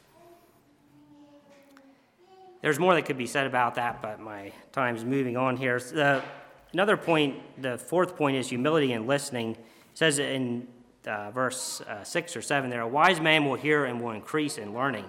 [2.62, 5.80] There's more that could be said about that, but my time's moving on here.
[5.80, 6.22] The,
[6.74, 9.52] another point, the fourth point is humility and listening.
[9.52, 9.60] It
[9.94, 10.68] says in
[11.06, 14.58] uh, verse uh, 6 or 7 there, a wise man will hear and will increase
[14.58, 15.06] in learning.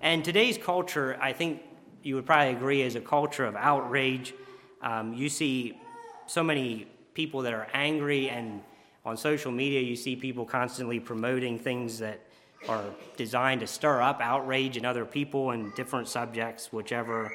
[0.00, 1.62] And today's culture, I think
[2.04, 4.34] you would probably agree, is a culture of outrage.
[4.82, 5.80] Um, you see
[6.28, 8.62] so many people that are angry, and
[9.04, 12.20] on social media, you see people constantly promoting things that
[12.68, 12.84] are
[13.16, 17.32] designed to stir up outrage in other people and different subjects, whichever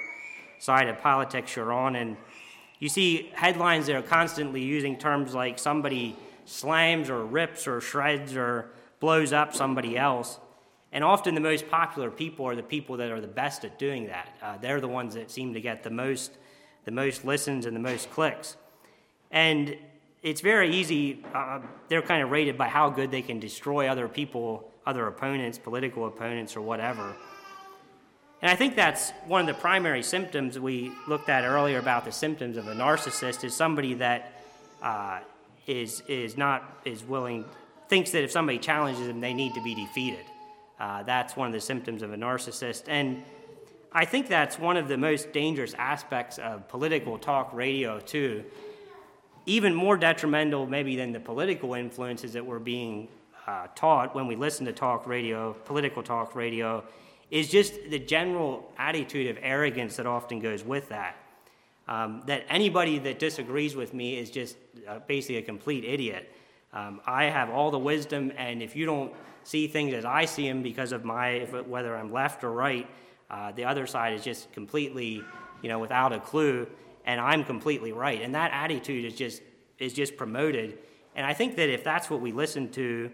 [0.59, 1.95] side of politics you're on.
[1.95, 2.15] And
[2.79, 8.35] you see headlines that are constantly using terms like somebody slams or rips or shreds
[8.35, 10.39] or blows up somebody else.
[10.93, 14.07] And often the most popular people are the people that are the best at doing
[14.07, 14.29] that.
[14.41, 16.31] Uh, they're the ones that seem to get the most,
[16.85, 18.55] the most listens and the most clicks.
[19.29, 19.75] And
[20.23, 24.07] it's very easy, uh, they're kind of rated by how good they can destroy other
[24.07, 27.13] people other opponents, political opponents, or whatever.
[28.41, 32.11] And I think that's one of the primary symptoms we looked at earlier about the
[32.11, 34.41] symptoms of a narcissist is somebody that
[34.81, 35.19] uh,
[35.67, 37.43] is is not is willing
[37.89, 40.25] thinks that if somebody challenges them, they need to be defeated.
[40.79, 43.23] Uh, that's one of the symptoms of a narcissist, and
[43.91, 48.45] I think that's one of the most dangerous aspects of political talk radio too.
[49.47, 53.07] Even more detrimental, maybe, than the political influences that we're being
[53.47, 56.83] uh, taught when we listen to talk radio, political talk radio,
[57.31, 61.15] is just the general attitude of arrogance that often goes with that.
[61.87, 66.29] Um, that anybody that disagrees with me is just uh, basically a complete idiot.
[66.73, 69.13] Um, I have all the wisdom, and if you don't
[69.45, 72.85] see things as I see them because of my, whether I'm left or right,
[73.31, 75.23] uh, the other side is just completely,
[75.61, 76.67] you know, without a clue,
[77.07, 78.21] and I'm completely right.
[78.21, 79.41] And that attitude is just
[79.79, 80.77] is just promoted.
[81.15, 83.11] And I think that if that's what we listen to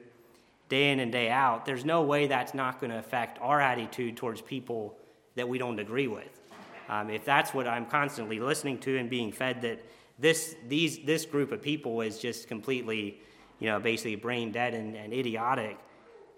[0.67, 4.17] day in and day out, there's no way that's not going to affect our attitude
[4.17, 4.97] towards people
[5.35, 6.41] that we don't agree with.
[6.89, 9.85] Um, if that's what I'm constantly listening to and being fed that
[10.19, 13.19] this, these, this group of people is just completely,
[13.59, 15.77] you know, basically brain dead and, and idiotic,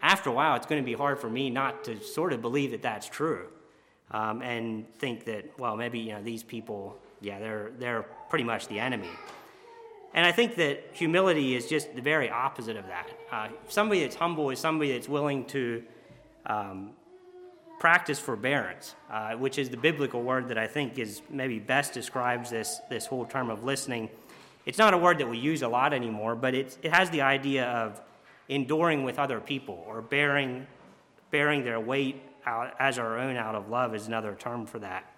[0.02, 2.72] after a while it's going to be hard for me not to sort of believe
[2.72, 3.48] that that's true
[4.12, 8.68] um, and think that, well, maybe, you know, these people, yeah, they're, they're pretty much
[8.68, 9.10] the enemy.
[10.14, 13.10] And I think that humility is just the very opposite of that.
[13.32, 15.84] Uh, somebody that's humble is somebody that's willing to
[16.46, 16.92] um,
[17.80, 22.50] practice forbearance, uh, which is the biblical word that I think is maybe best describes
[22.50, 24.10] this, this whole term of listening.
[24.66, 27.66] It's not a word that we use a lot anymore, but it has the idea
[27.66, 28.02] of
[28.48, 30.66] enduring with other people or bearing,
[31.30, 35.12] bearing their weight out, as our own out of love is another term for that.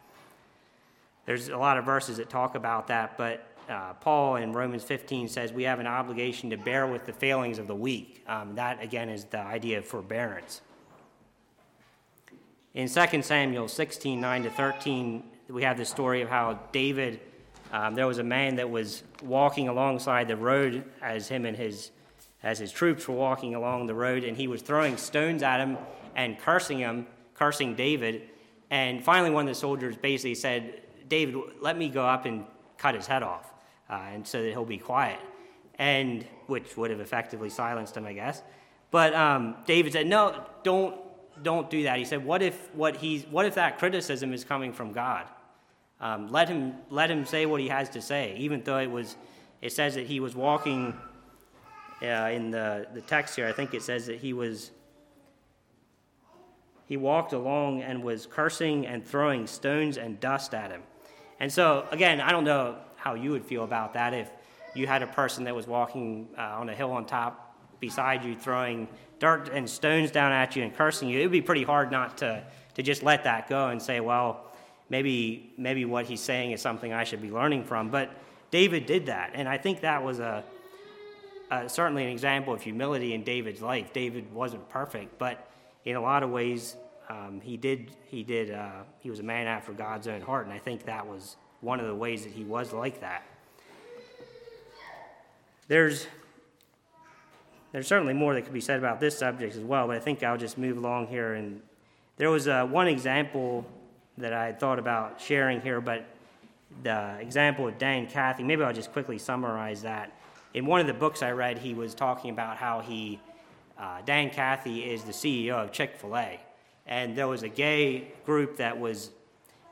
[1.28, 5.28] There's a lot of verses that talk about that, but uh, Paul in Romans 15
[5.28, 8.24] says we have an obligation to bear with the failings of the weak.
[8.30, 10.62] Um, that, again, is the idea of forbearance.
[12.74, 17.20] In 2 Samuel 16 9 to 13, we have the story of how David,
[17.74, 21.92] um, there was a man that was walking alongside the road as him and his,
[22.42, 25.78] as his troops were walking along the road, and he was throwing stones at him
[26.16, 28.30] and cursing him, cursing David.
[28.70, 32.46] And finally, one of the soldiers basically said, David, let me go up and
[32.78, 33.52] cut his head off
[33.90, 35.20] uh, and so that he'll be quiet,
[35.80, 38.42] and which would have effectively silenced him, I guess.
[38.92, 40.96] But um, David said, "No, don't
[41.44, 44.74] don't do that." He said, "What if what he's what if that criticism is coming
[44.74, 45.28] from God?
[46.00, 49.16] Um, let him let him say what he has to say, even though it was
[49.62, 50.94] it says that he was walking."
[52.00, 54.70] Uh, in the, the text here, I think it says that he was
[56.86, 60.84] he walked along and was cursing and throwing stones and dust at him.
[61.40, 64.30] And so, again, I don't know how you would feel about that if
[64.74, 68.36] you had a person that was walking uh, on a hill on top beside you
[68.36, 68.88] throwing
[69.20, 71.20] dirt and stones down at you and cursing you.
[71.20, 72.44] It would be pretty hard not to,
[72.76, 74.52] to just let that go and say, well,
[74.90, 77.90] maybe, maybe what he's saying is something I should be learning from.
[77.90, 78.12] But
[78.52, 80.44] David did that, and I think that was a,
[81.52, 83.94] a certainly an example of humility in David's life.
[83.94, 85.50] David wasn't perfect, but
[85.86, 86.76] in a lot of ways,
[87.10, 90.54] um, he did he did uh, he was a man after God's own heart, and
[90.54, 93.24] I think that was one of the ways that he was like that.
[95.68, 96.08] There's
[97.72, 100.24] there's certainly more that could be said about this subject as well, but I think
[100.24, 101.34] I'll just move along here.
[101.34, 101.62] And
[102.16, 103.66] there was uh, one example
[104.18, 106.06] that I thought about sharing here, but
[106.84, 110.12] the example of Dan Cathy, maybe I'll just quickly summarize that.
[110.54, 113.20] In one of the books I read, he was talking about how he,
[113.78, 116.40] uh, Dan Cathy is the CEO of Chick fil A.
[116.88, 119.12] And there was a gay group that was,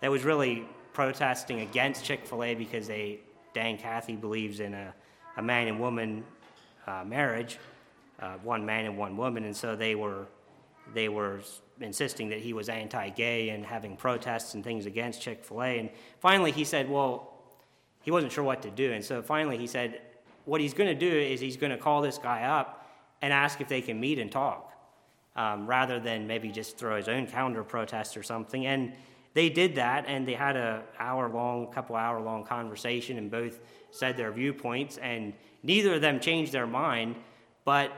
[0.01, 3.19] that was really protesting against Chick fil A because they,
[3.53, 4.93] Dan Cathy believes in a,
[5.37, 6.23] a man and woman
[6.87, 7.57] uh, marriage,
[8.19, 9.45] uh, one man and one woman.
[9.45, 10.27] And so they were,
[10.93, 11.39] they were
[11.81, 15.79] insisting that he was anti gay and having protests and things against Chick fil A.
[15.79, 15.89] And
[16.19, 17.33] finally he said, well,
[18.01, 18.91] he wasn't sure what to do.
[18.91, 20.01] And so finally he said,
[20.45, 22.87] what he's going to do is he's going to call this guy up
[23.21, 24.71] and ask if they can meet and talk,
[25.35, 28.65] um, rather than maybe just throw his own counter protest or something.
[28.65, 28.93] And
[29.33, 33.59] they did that, and they had a hour long, couple hour long conversation, and both
[33.91, 37.15] said their viewpoints, and neither of them changed their mind,
[37.65, 37.91] but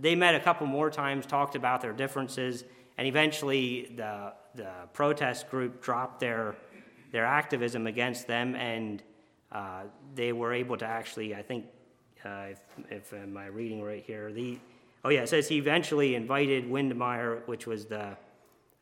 [0.00, 2.64] they met a couple more times, talked about their differences,
[2.96, 6.54] and eventually the the protest group dropped their
[7.10, 9.02] their activism against them, and
[9.52, 9.82] uh,
[10.14, 11.66] they were able to actually, I think,
[12.24, 12.58] uh, if,
[12.90, 14.58] if I reading right here, the
[15.04, 18.16] oh yeah, it says he eventually invited Windmeyer, which was the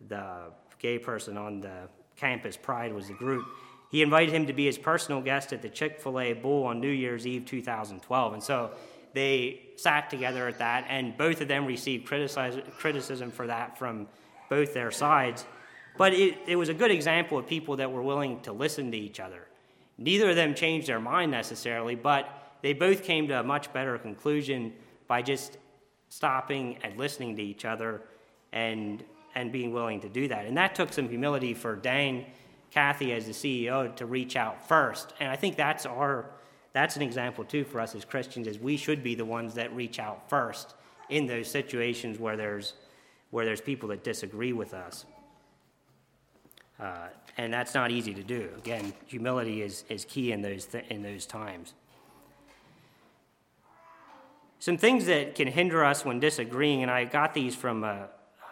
[0.08, 2.56] the gay person on the campus.
[2.56, 3.46] Pride was the group.
[3.90, 6.80] He invited him to be his personal guest at the Chick Fil A Bowl on
[6.80, 8.70] New Year's Eve 2012, and so
[9.12, 14.08] they sat together at that, and both of them received criticism for that from
[14.48, 15.44] both their sides.
[15.98, 18.96] But it, it was a good example of people that were willing to listen to
[18.96, 19.46] each other.
[19.98, 23.98] Neither of them changed their mind necessarily, but they both came to a much better
[23.98, 24.72] conclusion
[25.06, 25.58] by just
[26.12, 28.02] stopping and listening to each other
[28.52, 29.02] and,
[29.34, 30.44] and being willing to do that.
[30.44, 32.26] And that took some humility for Dan
[32.70, 35.14] Cathy as the CEO to reach out first.
[35.20, 36.26] And I think that's our
[36.74, 39.74] that's an example too for us as Christians is we should be the ones that
[39.74, 40.74] reach out first
[41.08, 42.74] in those situations where there's
[43.30, 45.06] where there's people that disagree with us.
[46.78, 47.08] Uh,
[47.38, 48.50] and that's not easy to do.
[48.58, 51.72] Again, humility is, is key in those, th- in those times.
[54.62, 58.08] Some things that can hinder us when disagreeing, and I got these from a,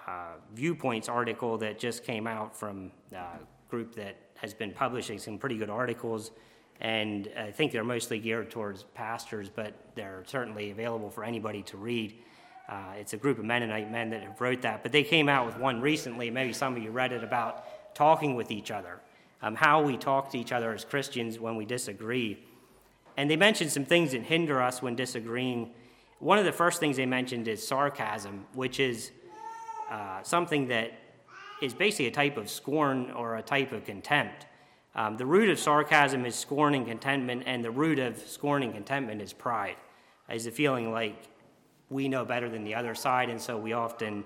[0.08, 3.38] a Viewpoints article that just came out from a
[3.68, 6.32] group that has been publishing some pretty good articles
[6.80, 11.76] and I think they're mostly geared towards pastors, but they're certainly available for anybody to
[11.76, 12.16] read.
[12.68, 15.46] Uh, it's a group of Mennonite men that have wrote that, but they came out
[15.46, 16.28] with one recently.
[16.28, 18.98] Maybe some of you read it about talking with each other,
[19.42, 22.42] um, how we talk to each other as Christians when we disagree.
[23.16, 25.70] And they mentioned some things that hinder us when disagreeing.
[26.20, 29.10] One of the first things they mentioned is sarcasm, which is
[29.90, 30.92] uh, something that
[31.62, 34.44] is basically a type of scorn or a type of contempt.
[34.94, 38.74] Um, the root of sarcasm is scorn and contentment, and the root of scorn and
[38.74, 39.76] contentment is pride,
[40.30, 41.16] is the feeling like
[41.88, 44.24] we know better than the other side, and so we often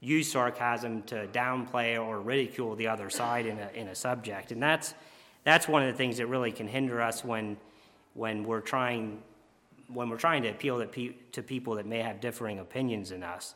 [0.00, 4.50] use sarcasm to downplay or ridicule the other side in a, in a subject.
[4.50, 4.94] And that's,
[5.44, 7.56] that's one of the things that really can hinder us when,
[8.14, 9.22] when, we're, trying,
[9.88, 13.22] when we're trying to appeal to, pe- to people that may have differing opinions than
[13.22, 13.54] us.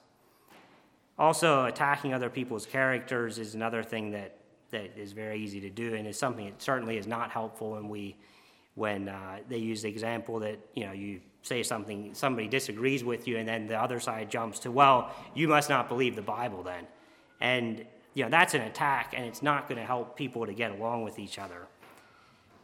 [1.19, 4.39] Also, attacking other people's characters is another thing that
[4.71, 7.89] that is very easy to do and is something that certainly is not helpful when
[7.89, 8.17] we
[8.75, 13.27] when uh, they use the example that you know you say something somebody disagrees with
[13.27, 16.63] you and then the other side jumps to well you must not believe the bible
[16.63, 16.87] then
[17.41, 20.71] and you know that's an attack and it's not going to help people to get
[20.73, 21.67] along with each other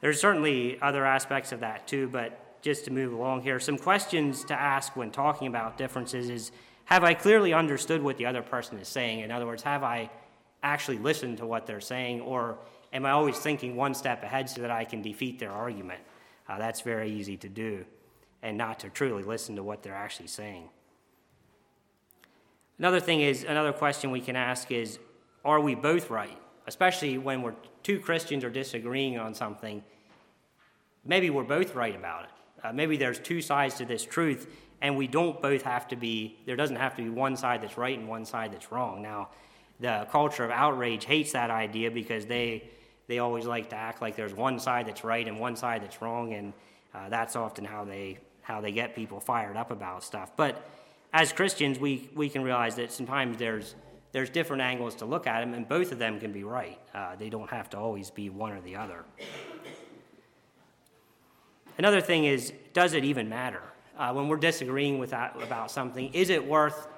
[0.01, 4.45] there's certainly other aspects of that too but just to move along here some questions
[4.45, 6.51] to ask when talking about differences is
[6.87, 10.11] have i clearly understood what the other person is saying in other words have i
[10.65, 12.59] actually listened to what they're saying, or
[12.93, 16.01] am I always thinking one step ahead so that I can defeat their argument?
[16.49, 17.85] Uh, that's very easy to do,
[18.43, 20.69] and not to truly listen to what they're actually saying.
[22.79, 24.99] Another thing is, another question we can ask is,
[25.45, 26.37] are we both right?
[26.67, 29.85] Especially when we're two Christians are disagreeing on something,
[31.05, 32.31] maybe we're both right about it.
[32.65, 34.49] Uh, maybe there's two sides to this truth,
[34.81, 37.77] and we don't both have to be, there doesn't have to be one side that's
[37.77, 39.03] right and one side that's wrong.
[39.03, 39.29] Now,
[39.81, 42.71] the culture of outrage hates that idea because they
[43.07, 46.01] they always like to act like there's one side that's right and one side that's
[46.01, 46.53] wrong, and
[46.95, 50.31] uh, that's often how they how they get people fired up about stuff.
[50.37, 50.67] But
[51.13, 53.75] as Christians, we we can realize that sometimes there's
[54.13, 56.79] there's different angles to look at them, and both of them can be right.
[56.95, 59.05] Uh, they don't have to always be one or the other.
[61.79, 63.63] Another thing is, does it even matter?
[63.99, 66.89] Uh, when we're disagreeing with that, about something, is it worth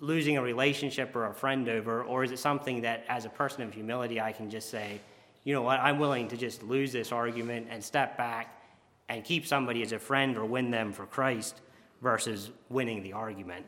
[0.00, 3.62] losing a relationship or a friend over, or is it something that, as a person
[3.62, 5.00] of humility, I can just say,
[5.44, 8.60] you know what, I'm willing to just lose this argument and step back
[9.08, 11.60] and keep somebody as a friend or win them for Christ
[12.02, 13.66] versus winning the argument?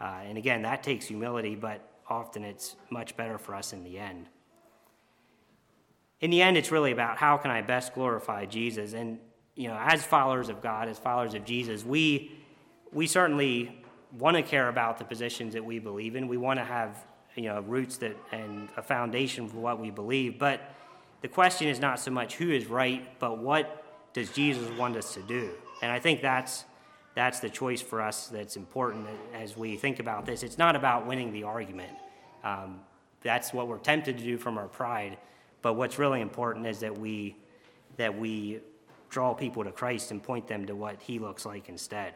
[0.00, 3.98] Uh, and again, that takes humility, but often it's much better for us in the
[3.98, 4.26] end.
[6.20, 8.92] In the end, it's really about how can I best glorify Jesus.
[8.92, 9.18] And,
[9.54, 12.32] you know, as followers of God, as followers of Jesus, we,
[12.92, 13.82] we certainly
[14.18, 16.28] want to care about the positions that we believe in.
[16.28, 20.38] We want to have, you know, roots that, and a foundation for what we believe.
[20.38, 20.60] But
[21.20, 25.14] the question is not so much who is right, but what does Jesus want us
[25.14, 25.50] to do?
[25.82, 26.64] And I think that's
[27.14, 30.42] that's the choice for us that's important as we think about this.
[30.44, 31.92] It's not about winning the argument.
[32.44, 32.80] Um,
[33.22, 35.18] that's what we're tempted to do from our pride.
[35.60, 37.36] But what's really important is that we
[37.96, 38.60] that we
[39.10, 42.14] draw people to Christ and point them to what He looks like instead.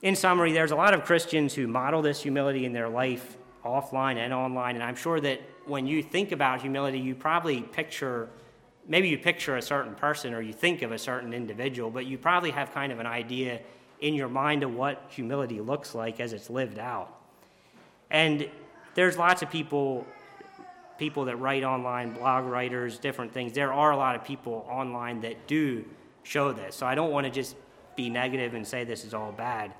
[0.00, 4.16] In summary, there's a lot of Christians who model this humility in their life offline
[4.16, 8.28] and online, and I'm sure that when you think about humility, you probably picture
[8.86, 12.18] maybe you picture a certain person or you think of a certain individual, but you
[12.18, 13.60] probably have kind of an idea
[14.00, 17.20] in your mind of what humility looks like as it's lived out.
[18.10, 18.48] And
[18.94, 20.06] there's lots of people
[21.02, 23.52] people that write online, blog writers, different things.
[23.52, 25.84] There are a lot of people online that do
[26.22, 26.76] show this.
[26.76, 27.56] So I don't want to just
[27.96, 29.72] be negative and say this is all bad.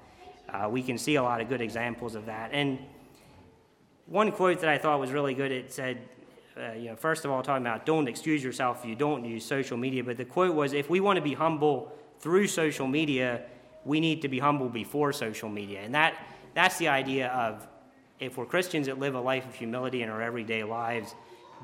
[0.48, 2.50] Uh, we can see a lot of good examples of that.
[2.52, 2.76] And
[4.06, 5.98] one quote that I thought was really good, it said,
[6.56, 9.44] uh, you know, first of all, talking about don't excuse yourself if you don't use
[9.44, 13.42] social media, but the quote was if we want to be humble through social media,
[13.84, 15.82] we need to be humble before social media.
[15.82, 16.16] And that,
[16.52, 17.68] that's the idea of
[18.22, 21.14] if we're Christians that live a life of humility in our everyday lives,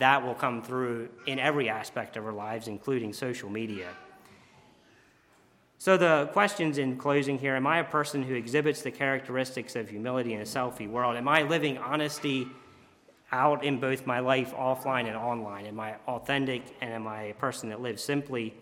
[0.01, 3.89] that will come through in every aspect of our lives, including social media.
[5.79, 9.89] So, the questions in closing here Am I a person who exhibits the characteristics of
[9.89, 11.17] humility in a selfie world?
[11.17, 12.49] Am I living honesty
[13.31, 15.67] out in both my life offline and online?
[15.67, 18.53] Am I authentic and am I a person that lives simply?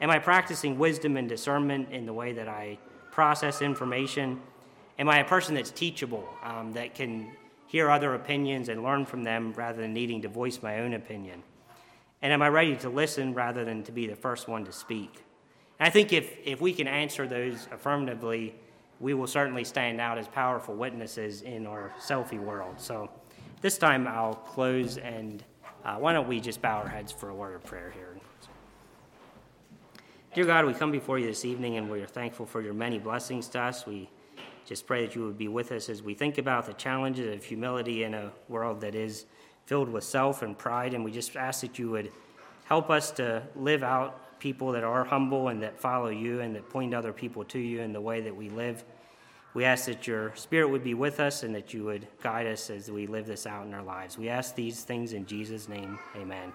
[0.00, 2.78] Am I practicing wisdom and discernment in the way that I
[3.12, 4.40] process information?
[4.98, 7.30] Am I a person that's teachable, um, that can
[7.66, 11.42] hear other opinions and learn from them rather than needing to voice my own opinion?
[12.22, 15.22] And am I ready to listen rather than to be the first one to speak?
[15.78, 18.54] And I think if, if we can answer those affirmatively,
[18.98, 22.80] we will certainly stand out as powerful witnesses in our selfie world.
[22.80, 23.10] So
[23.60, 25.44] this time I'll close and
[25.84, 28.16] uh, why don't we just bow our heads for a word of prayer here?
[30.34, 32.98] Dear God, we come before you this evening and we are thankful for your many
[32.98, 33.86] blessings to us.
[33.86, 34.10] We
[34.66, 37.44] just pray that you would be with us as we think about the challenges of
[37.44, 39.24] humility in a world that is
[39.64, 40.92] filled with self and pride.
[40.92, 42.10] And we just ask that you would
[42.64, 46.68] help us to live out people that are humble and that follow you and that
[46.68, 48.84] point other people to you in the way that we live.
[49.54, 52.68] We ask that your Spirit would be with us and that you would guide us
[52.68, 54.18] as we live this out in our lives.
[54.18, 55.98] We ask these things in Jesus' name.
[56.16, 56.52] Amen.